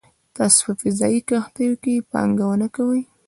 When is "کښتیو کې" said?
1.29-2.05